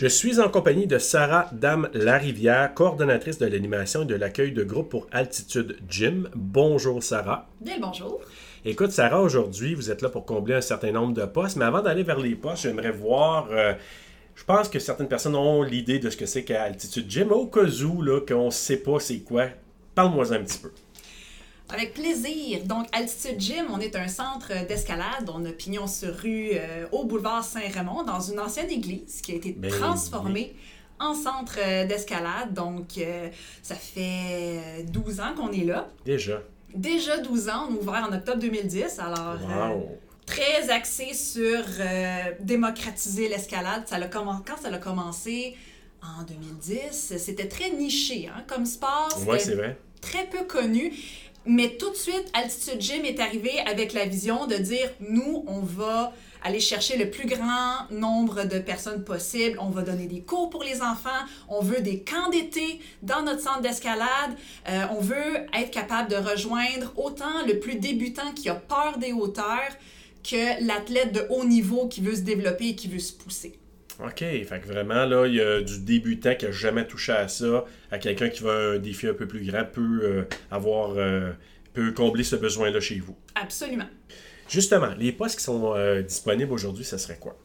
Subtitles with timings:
[0.00, 4.62] Je suis en compagnie de Sarah Dame Larivière, coordonnatrice de l'animation et de l'accueil de
[4.62, 6.28] groupe pour Altitude Gym.
[6.36, 7.48] Bonjour Sarah.
[7.60, 8.20] Bien le bonjour.
[8.64, 11.82] Écoute Sarah, aujourd'hui vous êtes là pour combler un certain nombre de postes, mais avant
[11.82, 13.48] d'aller vers les postes, j'aimerais voir...
[13.50, 13.72] euh,
[14.36, 17.32] je pense que certaines personnes ont l'idée de ce que c'est qu'à Altitude Gym.
[17.32, 19.46] Au cas où, là, qu'on ne sait pas c'est quoi,
[19.96, 20.70] parle-moi un petit peu.
[21.70, 22.60] Avec plaisir.
[22.64, 25.28] Donc, Altitude Gym, on est un centre d'escalade.
[25.32, 29.34] On a pignon sur rue euh, au boulevard Saint-Raymond, dans une ancienne église qui a
[29.34, 30.54] été Ben transformée
[30.98, 32.54] en centre euh, d'escalade.
[32.54, 33.28] Donc, euh,
[33.62, 35.88] ça fait euh, 12 ans qu'on est là.
[36.04, 36.42] Déjà.
[36.74, 38.98] Déjà 12 ans, on a ouvert en octobre 2010.
[38.98, 39.74] Alors, euh,
[40.26, 43.82] très axé sur euh, démocratiser l'escalade.
[43.86, 45.56] Ça quand ça a commencé?
[46.00, 49.08] En 2010, c'était très niché hein, comme sport.
[49.18, 49.76] C'était c'est vrai.
[50.00, 50.92] très peu connu.
[51.48, 55.60] Mais tout de suite, Altitude Gym est arrivé avec la vision de dire nous, on
[55.60, 56.12] va
[56.42, 59.56] aller chercher le plus grand nombre de personnes possible.
[59.58, 61.08] On va donner des cours pour les enfants.
[61.48, 64.36] On veut des camps d'été dans notre centre d'escalade.
[64.68, 69.14] Euh, on veut être capable de rejoindre autant le plus débutant qui a peur des
[69.14, 69.72] hauteurs
[70.22, 73.58] que l'athlète de haut niveau qui veut se développer et qui veut se pousser.
[74.04, 77.26] OK, fait que vraiment, là, il y a du débutant qui n'a jamais touché à
[77.26, 81.32] ça, à quelqu'un qui veut un défi un peu plus grand, peut euh, avoir, euh,
[81.72, 83.16] peut combler ce besoin-là chez vous.
[83.34, 83.88] Absolument.
[84.48, 87.36] Justement, les postes qui sont euh, disponibles aujourd'hui, ça serait quoi?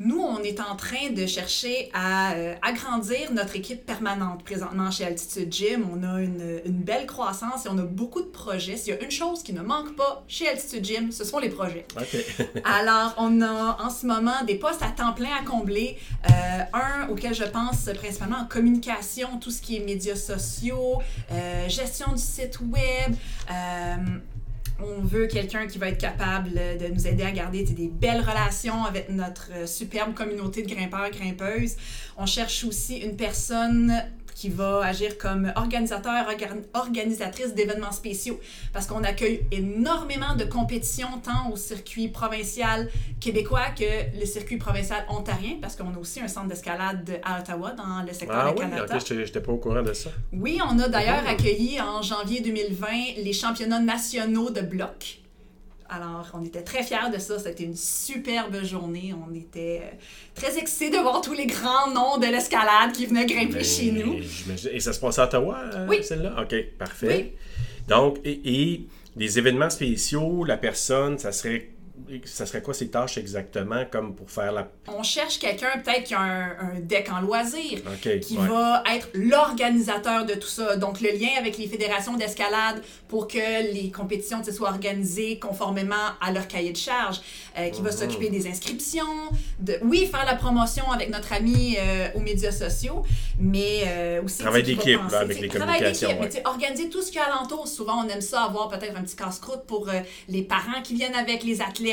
[0.00, 5.04] Nous, on est en train de chercher à euh, agrandir notre équipe permanente présentement chez
[5.04, 5.86] Altitude Gym.
[5.92, 8.76] On a une, une belle croissance et on a beaucoup de projets.
[8.76, 11.48] S'il y a une chose qui ne manque pas chez Altitude Gym, ce sont les
[11.48, 11.86] projets.
[12.64, 15.96] Alors, on a en ce moment des postes à temps plein à combler.
[16.28, 16.30] Euh,
[16.72, 22.10] un auquel je pense principalement en communication, tout ce qui est médias sociaux, euh, gestion
[22.10, 23.14] du site web.
[24.80, 28.84] On veut quelqu'un qui va être capable de nous aider à garder des belles relations
[28.84, 31.76] avec notre euh, superbe communauté de grimpeurs, grimpeuses.
[32.16, 33.92] On cherche aussi une personne
[34.34, 38.38] qui va agir comme organisateur, orga- organisatrice d'événements spéciaux,
[38.72, 42.90] parce qu'on accueille énormément de compétitions, tant au circuit provincial
[43.20, 47.72] québécois que le circuit provincial ontarien, parce qu'on a aussi un centre d'escalade à Ottawa,
[47.72, 48.96] dans le secteur Ah de oui, Canada.
[48.96, 50.10] OK, j'étais pas au courant de ça.
[50.32, 52.86] Oui, on a d'ailleurs accueilli en janvier 2020
[53.22, 55.20] les championnats nationaux de bloc.
[55.88, 57.38] Alors, on était très fiers de ça.
[57.38, 59.14] C'était une superbe journée.
[59.28, 59.96] On était euh,
[60.34, 63.92] très excités de voir tous les grands noms de l'escalade qui venaient grimper Mais chez
[63.92, 64.16] nous.
[64.72, 66.02] Et ça se passe à Ottawa, euh, Oui.
[66.02, 66.36] celle-là?
[66.42, 67.34] OK, parfait.
[67.86, 68.40] Donc, et,
[68.72, 71.68] et des événements spéciaux, la personne, ça serait,
[72.24, 74.68] ça serait quoi ses tâches exactement, comme pour faire la...
[74.88, 78.48] On cherche quelqu'un peut-être qui a un, un deck en loisirs, OK, qui ouais.
[78.48, 80.76] va être l'organisateur de tout ça.
[80.76, 86.32] Donc, le lien avec les fédérations d'escalade pour que les compétitions soient organisées conformément à
[86.32, 87.20] leur cahier de charge,
[87.56, 87.96] euh, qui va Mhm.
[87.96, 89.04] s'occuper des inscriptions,
[89.60, 93.04] de, oui, faire la promotion avec notre ami euh, aux médias sociaux,
[93.38, 94.38] mais euh, aussi...
[94.40, 96.28] Travail qui d'équipe, avec les travail communications, d'équipe, ouais.
[96.28, 97.68] tu sais, organiser tout ce qu'il y a alentour.
[97.68, 99.88] Souvent, on aime ça avoir peut-être un petit casse-croûte pour
[100.28, 101.83] les parents qui viennent avec les athlètes.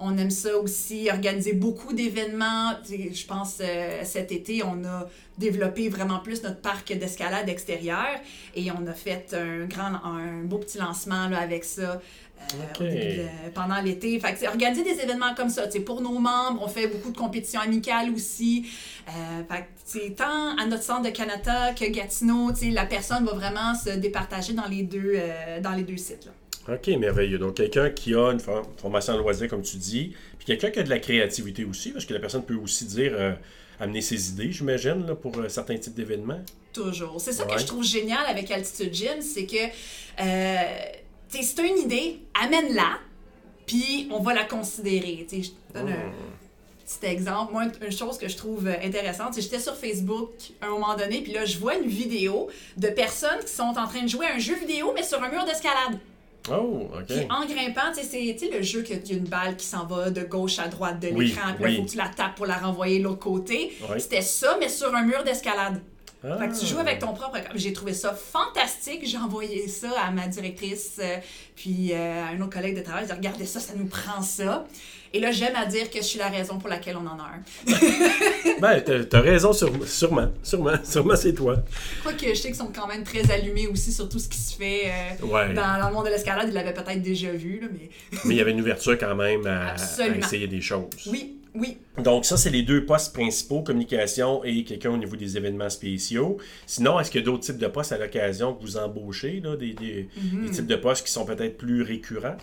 [0.00, 2.72] On aime ça aussi organiser beaucoup d'événements.
[2.88, 5.08] Je pense euh, cet été, on a
[5.38, 8.16] développé vraiment plus notre parc d'escalade extérieure
[8.56, 12.00] et on a fait un grand, un beau petit lancement là, avec ça.
[12.40, 12.54] euh,
[13.16, 14.18] de- pendant l'été.
[14.20, 15.64] Fait que, c'est organiser des événements comme ça.
[15.84, 18.64] Pour nos membres, on fait beaucoup de compétitions amicales aussi.
[19.08, 19.10] Euh,
[19.50, 23.90] fait que, tant à notre centre de Canada que Gatineau, la personne va vraiment se
[23.90, 26.26] départager dans les deux, euh, dans les deux sites.
[26.26, 26.32] là.
[26.70, 27.38] OK, merveilleux.
[27.38, 30.78] Donc, quelqu'un qui a une for- formation en loisir, comme tu dis, puis quelqu'un qui
[30.80, 33.32] a de la créativité aussi, parce que la personne peut aussi dire, euh,
[33.80, 36.40] amener ses idées, j'imagine, là, pour euh, certains types d'événements.
[36.72, 37.20] Toujours.
[37.20, 37.54] C'est ça Ouais.
[37.54, 39.56] que je trouve génial avec Altitude Gym, c'est que
[40.20, 40.56] euh,
[41.30, 42.98] tu sais, si t'as une idée, amène-la,
[43.66, 45.26] puis on va la considérer.
[45.28, 46.12] Tu sais, je te donne un
[46.86, 47.52] petit exemple.
[47.52, 50.30] Moi, une chose que je trouve intéressante, c'est j'étais sur Facebook
[50.60, 53.86] à un moment donné, puis là, je vois une vidéo de personnes qui sont en
[53.86, 55.98] train de jouer à un jeu vidéo, mais sur un mur d'escalade.
[56.52, 57.06] Oh, OK.
[57.06, 59.86] Puis en grimpant, tu sais, c'est le jeu qu'il y a une balle qui s'en
[59.86, 61.76] va de gauche à droite de Oui, l'écran, puis là, oui.
[61.76, 63.72] faut que tu la tapes pour la renvoyer de l'autre côté.
[63.98, 65.80] C'était ça, mais sur un mur d'escalade.
[66.24, 66.36] Ah.
[66.38, 67.52] Fait que tu joues avec ton propre corps.
[67.54, 69.02] J'ai trouvé ça fantastique.
[69.06, 71.16] J'ai envoyé ça à ma directrice, euh,
[71.54, 73.04] puis euh, à un autre collègue de travail.
[73.04, 74.66] J'ai dit, regardez ça, ça nous prend ça.
[75.14, 77.22] Et là, j'aime à dire que je suis la raison pour laquelle on en a
[77.22, 77.72] un.
[78.60, 80.28] Ben, t'as raison, sur- sûrement.
[80.42, 81.56] Sûrement, sûrement c'est toi.
[82.02, 84.56] Quoique, je sais qu'ils sont quand même très allumés aussi sur tout ce qui se
[84.56, 84.86] fait
[85.22, 85.54] euh, Ouais.
[85.54, 86.46] dans, dans le monde de l'escalade.
[86.48, 87.88] Ils l'avaient peut-être déjà vu, là, mais
[88.24, 90.86] Mais il y avait une ouverture quand même à, à essayer des choses.
[91.06, 91.78] oui, oui.
[92.02, 96.38] Donc, ça, c'est les deux postes principaux, communication et quelqu'un au niveau des événements spéciaux.
[96.66, 99.56] Sinon, est-ce qu'il y a d'autres types de postes à l'occasion que vous embauchez, là,
[99.56, 100.44] des, des- Mhm.
[100.46, 102.36] des types de postes qui sont peut-être plus récurrents?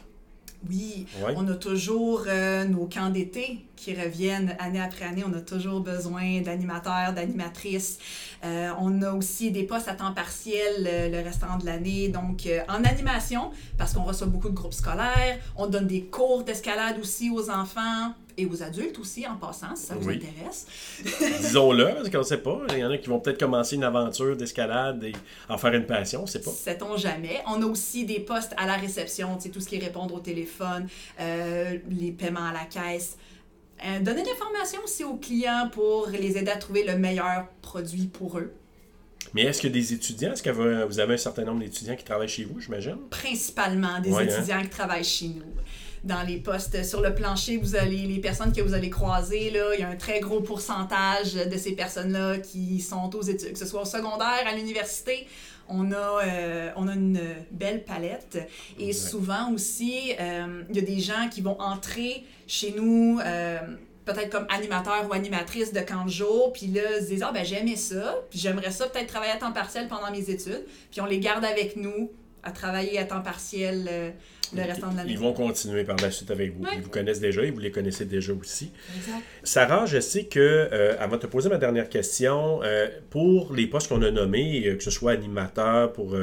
[0.67, 1.33] Oui, Ouais.
[1.35, 5.23] on a toujours euh, nos camps d'été qui reviennent année après année.
[5.23, 7.99] On a toujours besoin d'animateurs, d'animatrices.
[8.43, 12.07] Euh, on a aussi des postes à temps partiel euh, le restant de l'année.
[12.09, 15.37] Donc, en animation, parce qu'on reçoit beaucoup de groupes scolaires.
[15.55, 19.85] On donne des cours d'escalade aussi aux enfants et aux adultes aussi, en passant, si
[19.85, 20.15] ça vous Oui.
[20.15, 20.65] intéresse.
[21.41, 22.59] Disons-le, parce qu'on ne sait pas.
[22.71, 25.13] Il y en a qui vont peut-être commencer une aventure d'escalade et
[25.49, 26.51] en faire une passion, on ne sait pas.
[26.51, 27.41] Sait-on jamais.
[27.47, 30.87] On a aussi des postes à la réception, tout ce qui est répondre au téléphone,
[31.19, 33.17] euh, les paiements à la caisse.
[33.85, 38.07] Euh, donner de l'information aussi aux clients pour les aider à trouver le meilleur produit
[38.07, 38.53] pour eux.
[39.33, 42.29] Mais est-ce que des étudiants, est-ce que vous avez un certain nombre d'étudiants qui travaillent
[42.29, 42.95] chez vous, j'imagine?
[43.09, 44.37] Principalement des Ouais, hein.
[44.37, 45.43] étudiants qui travaillent chez nous.
[46.05, 49.73] Dans les postes sur le plancher, vous allez les personnes que vous allez croiser là,
[49.73, 53.57] il y a un très gros pourcentage de ces personnes-là qui sont aux études, que
[53.59, 55.27] ce soit au secondaire, à l'université.
[55.67, 57.19] On a, euh, on a une
[57.49, 58.37] belle palette.
[58.79, 58.93] Et Ouais.
[58.93, 63.57] souvent aussi, euh, il y a des gens qui vont entrer chez nous, euh,
[64.05, 67.43] peut-être comme animateur ou animatrice de camp de jour, puis là, se disent Ah, ben
[67.43, 70.65] j'aimais ça, puis j'aimerais ça peut-être travailler à temps partiel pendant mes études.
[70.91, 72.11] Puis on les garde avec nous
[72.45, 74.11] à travailler à temps partiel euh,
[74.53, 75.11] le restant de l'année.
[75.11, 76.63] Ils vont continuer par la suite avec vous.
[76.73, 78.71] Ils vous connaissent déjà et vous les connaissez déjà aussi.
[78.95, 79.23] Exact.
[79.43, 83.67] Sarah, je sais que, euh, avant de te poser ma dernière question, euh, pour les
[83.67, 86.15] postes qu'on a nommés, euh, que ce soit animateur pour,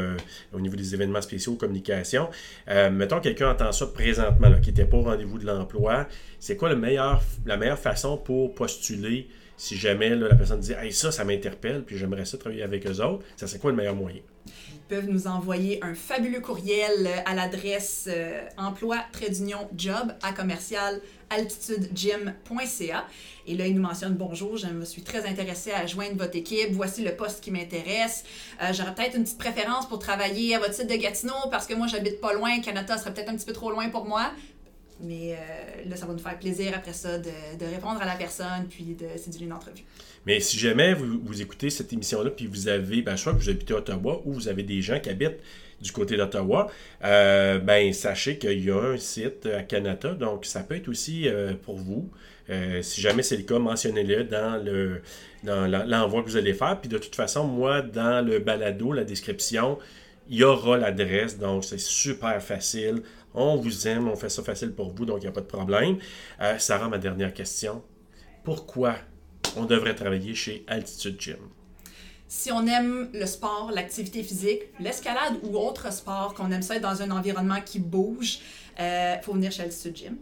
[0.53, 2.29] au niveau des événements spéciaux, communication,
[2.91, 6.07] mettons quelqu'un entend ça présentement, là, qui n'était pas au rendez-vous de l'emploi,
[6.39, 9.29] c'est quoi le meilleur, la meilleure façon pour postuler
[9.63, 13.01] si jamais la personne dit hey, ça, ça m'interpelle, puis j'aimerais ça travailler avec eux
[13.01, 14.21] autres, ça c'est quoi le meilleur moyen?
[14.47, 18.97] Ils peuvent nous envoyer un fabuleux courriel euh, à l'adresse euh, emploi
[19.77, 21.01] job à commercial
[21.31, 23.07] altitudegym.ca.
[23.47, 26.71] Et là, ils nous mentionnent bonjour, je me suis très intéressée à joindre votre équipe.
[26.73, 28.25] Voici le poste qui m'intéresse.
[28.63, 31.75] Euh, J'aurais peut-être une petite préférence pour travailler à votre site de Gatineau parce que
[31.75, 32.61] moi, j'habite pas loin.
[32.61, 34.33] Canada serait peut-être un petit peu trop loin pour moi.
[35.03, 38.67] Mais euh, là, ça va nous faire plaisir après ça de, répondre à la personne
[38.71, 39.85] puis de séduire une entrevue.
[40.27, 43.51] Mais si jamais vous, vous écoutez cette émission-là, puis vous avez, ben, soit que vous
[43.51, 45.41] habitez à Ottawa ou vous avez des gens qui habitent
[45.81, 46.69] du côté d'Ottawa,
[47.03, 51.29] euh, ben, sachez qu'il y a un site à Canada, donc ça peut être aussi
[51.29, 52.09] euh, pour vous.
[52.51, 55.01] Euh, si jamais c'est le cas, mentionnez-le dans le
[55.43, 56.81] dans l'en- l'envoi que vous allez faire.
[56.81, 59.79] Puis de toute façon, moi, dans le balado, la description,
[60.29, 63.03] il y aura l'adresse, donc c'est super facile.
[63.35, 65.47] On vous aime, on fait ça facile pour vous, donc il n'y a pas de
[65.47, 65.99] problème.
[66.41, 67.83] Euh, Sarah, ma dernière question.
[68.45, 68.97] Pourquoi
[69.57, 71.39] on devrait travailler chez Altitude Gym?
[72.29, 76.83] Si on aime le sport, l'activité physique, l'escalade ou autre sport, qu'on aime ça être
[76.83, 78.39] dans un environnement qui bouge,
[78.79, 80.17] il faut venir chez Altitude Gym.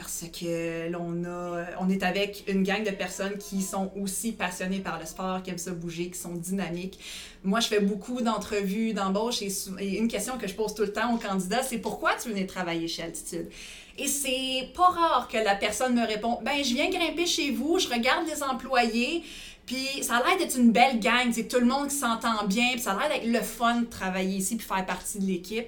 [0.00, 4.98] Parce que a, on est avec une gang de personnes qui sont aussi passionnées par
[4.98, 6.98] le sport, qui aiment ça bouger, qui sont dynamiques.
[7.44, 10.92] Moi, je fais beaucoup d'entrevues, d'embauches et, et une question que je pose tout le
[10.92, 13.50] temps aux candidats, c'est pourquoi tu venais travailler chez Altitude?
[13.98, 17.78] Et c'est pas rare que la personne me répond Ben, je viens grimper chez vous,
[17.78, 19.22] je regarde les employés,
[19.70, 22.70] puis ça a l'air d'être une belle gang, c'est tout le monde qui s'entend bien,
[22.72, 25.66] puis ça a l'air d'être le fun de travailler ici puis faire partie de l'équipe.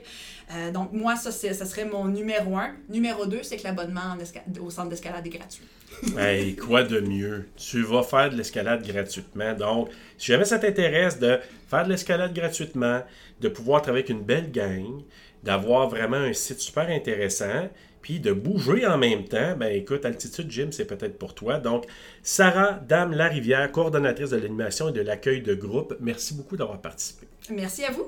[0.51, 2.73] Euh, donc, moi, ça, ça serait mon numéro un.
[2.89, 4.17] Numéro deux, c'est que l'abonnement
[4.61, 5.63] au centre d'escalade est gratuit.
[6.19, 7.47] Hey, quoi de mieux?
[7.57, 9.55] Tu vas faire de l'escalade gratuitement.
[9.55, 9.89] Donc,
[10.19, 11.39] si jamais ça t'intéresse de
[11.69, 13.03] faire de l'escalade gratuitement,
[13.41, 15.03] de pouvoir travailler avec une belle gang,
[15.45, 17.69] d'avoir vraiment un site super intéressant,
[18.03, 21.59] puis de bouger en même temps, ben écoute, Altitude Gym, c'est peut-être pour toi.
[21.59, 21.87] Donc,
[22.25, 27.29] Sarah Dame Larivière, coordonnatrice de l'animation et de l'accueil de groupe, merci beaucoup d'avoir participé.
[27.49, 28.07] Merci à vous.